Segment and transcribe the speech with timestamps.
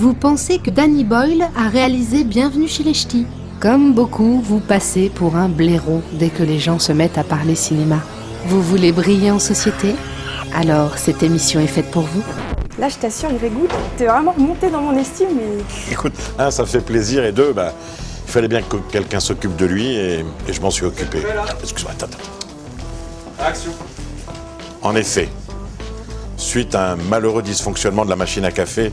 [0.00, 3.26] vous pensez que Danny Boyle a réalisé Bienvenue chez les Ch'tis.
[3.60, 7.54] Comme beaucoup, vous passez pour un blaireau dès que les gens se mettent à parler
[7.54, 7.98] cinéma.
[8.46, 9.94] Vous voulez briller en société?
[10.54, 12.22] Alors cette émission est faite pour vous
[12.78, 13.66] Là, je t'assure, Grégou,
[13.98, 15.38] t'es vraiment remonté dans mon estime.
[15.38, 15.92] Et...
[15.92, 17.74] Écoute, un, ça fait plaisir, et deux, bah,
[18.26, 21.18] il fallait bien que quelqu'un s'occupe de lui, et, et je m'en suis occupé.
[21.62, 23.44] Excuse-moi, attends, attends.
[23.46, 23.72] Action.
[24.80, 25.28] En effet,
[26.38, 28.92] suite à un malheureux dysfonctionnement de la machine à café,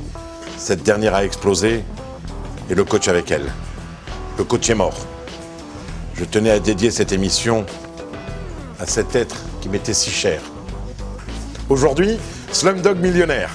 [0.57, 1.83] cette dernière a explosé,
[2.69, 3.45] et le coach avec elle.
[4.37, 4.97] Le coach est mort.
[6.15, 7.65] Je tenais à dédier cette émission
[8.79, 10.41] à cet être qui m'était si cher.
[11.69, 12.17] Aujourd'hui,
[12.51, 13.51] Slumdog Millionnaire.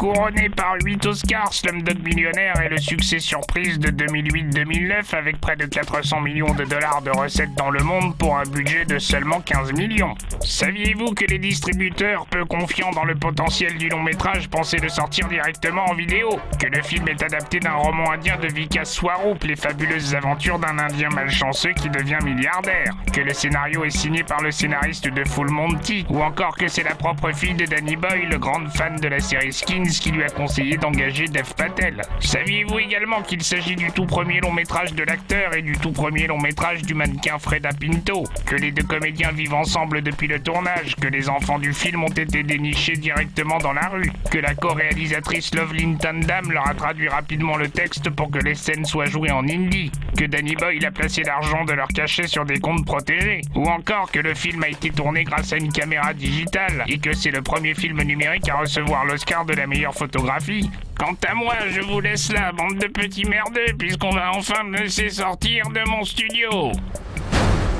[0.00, 5.66] Couronné par 8 Oscars, Slumdog Millionnaire est le succès surprise de 2008-2009 avec près de
[5.66, 9.74] 400 millions de dollars de recettes dans le monde pour un budget de seulement 15
[9.74, 10.14] millions.
[10.42, 15.28] Saviez-vous que les distributeurs, peu confiants dans le potentiel du long métrage, pensaient le sortir
[15.28, 16.30] directement en vidéo?
[16.58, 20.78] Que le film est adapté d'un roman indien de Vikas Swarup, Les fabuleuses aventures d'un
[20.78, 22.94] indien malchanceux qui devient milliardaire?
[23.12, 26.06] Que le scénario est signé par le scénariste de Full Monty?
[26.08, 29.52] Ou encore que c'est la propre fille de Danny Boyle, grande fan de la série
[29.52, 32.02] Skins, qui lui a conseillé d'engager Dev Patel.
[32.20, 36.26] Saviez-vous également qu'il s'agit du tout premier long métrage de l'acteur et du tout premier
[36.26, 38.24] long métrage du mannequin Freda Pinto?
[38.46, 42.08] Que les deux comédiens vivent ensemble depuis le tournage, que les enfants du film ont
[42.08, 47.56] été dénichés directement dans la rue, que la co-réalisatrice Lovelyn Tandam leur a traduit rapidement
[47.56, 51.22] le texte pour que les scènes soient jouées en hindi, que Danny Boyle a placé
[51.22, 54.90] l'argent de leur cachet sur des comptes protégés, ou encore que le film a été
[54.90, 59.04] tourné grâce à une caméra digitale et que c'est le premier film numérique à recevoir
[59.04, 60.70] l'Oscar de la meilleure photographie.
[60.98, 64.78] Quant à moi, je vous laisse là, bande de petits merdeux, puisqu'on va enfin me
[64.78, 66.72] laisser sortir de mon studio.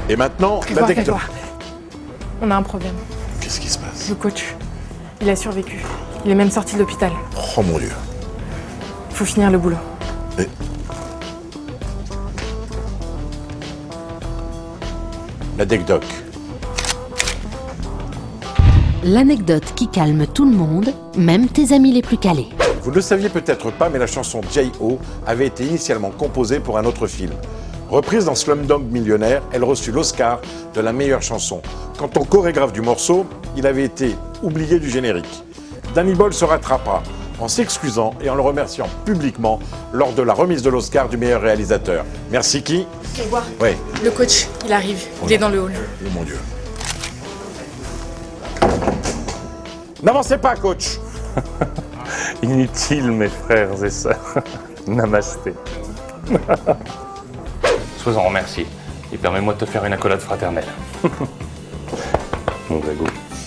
[0.08, 1.28] Et maintenant, la tecto- Grégoire,
[2.42, 2.94] on a un problème.
[3.40, 4.08] Qu'est-ce qui se passe?
[4.08, 4.54] Le coach,
[5.20, 5.80] il a survécu.
[6.24, 7.12] Il est même sorti de l'hôpital.
[7.56, 7.92] Oh mon dieu.
[9.10, 9.76] Faut finir le boulot.
[10.38, 10.48] Et-
[15.58, 16.04] La DECDOC.
[19.02, 22.48] L'anecdote qui calme tout le monde, même tes amis les plus calés.
[22.82, 24.98] Vous ne le saviez peut-être pas, mais la chanson J.O.
[25.26, 27.32] avait été initialement composée pour un autre film.
[27.88, 30.40] Reprise dans Slumdog Millionnaire, elle reçut l'Oscar
[30.74, 31.62] de la meilleure chanson.
[31.98, 33.24] Quant au chorégraphe du morceau,
[33.56, 35.44] il avait été oublié du générique.
[35.94, 37.02] Danny Boyle se rattrapa
[37.40, 39.60] en s'excusant et en le remerciant publiquement
[39.94, 42.04] lors de la remise de l'Oscar du meilleur réalisateur.
[42.30, 42.86] Merci qui?
[44.04, 45.06] Le coach, il arrive.
[45.24, 45.72] Il est dans le hall.
[46.04, 46.36] oh mon Dieu.
[50.02, 50.98] N'avancez pas, coach
[52.42, 54.38] Inutile, mes frères et sœurs.
[54.86, 55.52] Namasté.
[57.98, 58.66] Sois-en remercié.
[59.12, 60.64] Et permets-moi de te faire une accolade fraternelle.
[62.70, 63.04] Mon Grégo.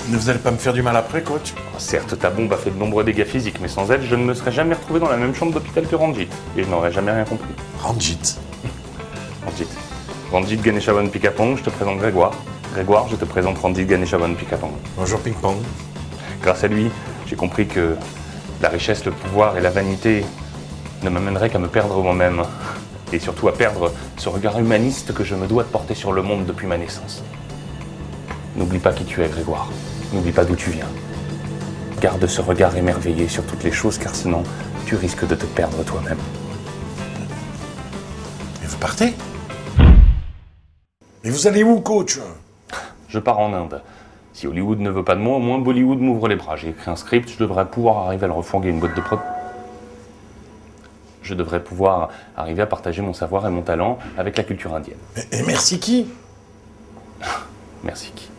[0.10, 2.72] Ne vous allez pas me faire du mal après, coach Certes, ta bombe a fait
[2.72, 5.18] de nombreux dégâts physiques, mais sans elle, je ne me serais jamais retrouvé dans la
[5.18, 6.28] même chambre d'hôpital que Ranjit.
[6.58, 7.54] Et je n'aurais jamais rien compris.
[7.82, 8.38] Ranjit.
[9.46, 9.68] Ranjit.
[10.32, 12.34] Ranjit Ganeshavan Pikapong, je te présente Grégoire.
[12.74, 14.74] Grégoire, je te présente Ranjit Ganeshavan Pikapong.
[14.98, 15.58] Bonjour, ping-pong.
[16.44, 16.92] Grâce à lui,
[17.26, 17.96] j'ai compris que
[18.62, 20.26] la richesse, le pouvoir et la vanité
[21.02, 22.44] ne m'amèneraient qu'à me perdre moi-même.
[23.14, 26.22] Et surtout à perdre ce regard humaniste que je me dois de porter sur le
[26.22, 27.24] monde depuis ma naissance.
[28.58, 29.70] N'oublie pas qui tu es, Grégoire.
[30.12, 30.88] N'oublie pas d'où tu viens.
[32.02, 34.44] Garde ce regard émerveillé sur toutes les choses, car sinon,
[34.86, 36.18] tu risques de te perdre toi-même.
[38.62, 39.14] Mais vous partez?
[41.24, 42.20] Mais vous allez où, coach?
[43.08, 43.82] Je pars en Inde.
[44.34, 46.56] Si Hollywood ne veut pas de moi, au moins Bollywood m'ouvre les bras.
[46.56, 49.20] J'ai écrit un script, je devrais pouvoir arriver à le refourguer une boîte de prod.
[51.22, 54.98] Je devrais pouvoir arriver à partager mon savoir et mon talent avec la culture indienne.
[55.32, 56.08] Et merci qui?
[57.84, 58.12] Merci.
[58.16, 58.30] Guy.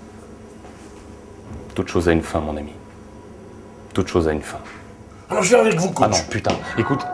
[1.75, 2.73] Toute chose a une fin, mon ami.
[3.93, 4.59] Toute chose a une fin.
[5.29, 6.09] Alors je viens avec vous, coach.
[6.13, 7.07] Ah non, putain, écoute.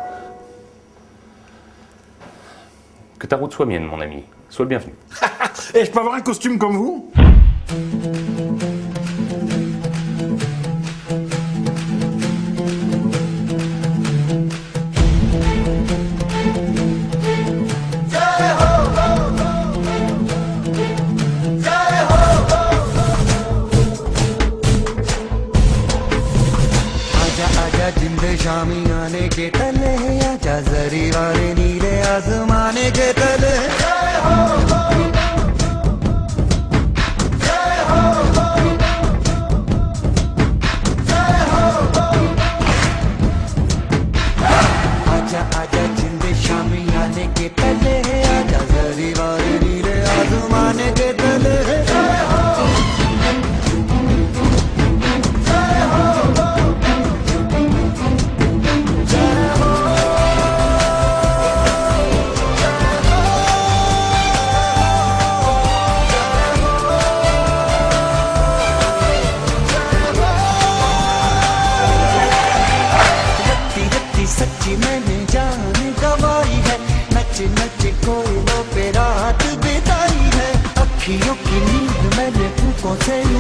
[3.19, 4.25] Que ta route soit mienne, mon ami.
[4.49, 4.95] Sois le bienvenu.
[5.75, 7.13] Et je peux avoir un costume comme vous?
[29.35, 29.93] के तले
[30.27, 33.55] आजा जरी वाले नीले आसमाने के तले।
[82.97, 83.40] contain you.